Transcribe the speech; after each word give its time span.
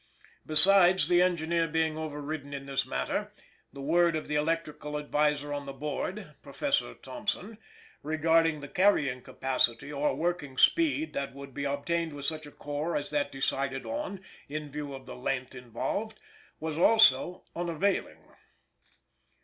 Besides 0.47 1.07
the 1.07 1.21
engineer 1.21 1.67
being 1.67 1.95
overridden 1.95 2.55
in 2.55 2.65
this 2.65 2.87
matter, 2.87 3.31
the 3.71 3.83
word 3.83 4.15
of 4.15 4.27
the 4.27 4.33
electrical 4.33 4.97
adviser 4.97 5.53
on 5.53 5.67
the 5.67 5.73
Board 5.75 6.37
(Professor 6.41 6.95
Thomson) 6.95 7.59
regarding 8.01 8.61
the 8.61 8.67
carrying 8.67 9.21
capacity 9.21 9.93
or 9.93 10.15
working 10.15 10.57
speed 10.57 11.13
that 11.13 11.35
would 11.35 11.53
be 11.53 11.65
obtained 11.65 12.13
with 12.13 12.25
such 12.25 12.47
a 12.47 12.51
core 12.51 12.95
as 12.95 13.11
that 13.11 13.31
decided 13.31 13.85
on 13.85 14.21
in 14.49 14.71
view 14.71 14.91
of 14.95 15.05
the 15.05 15.15
length 15.15 15.53
involved 15.53 16.19
was 16.59 16.79
also 16.79 17.43
unavailing. 17.55 18.33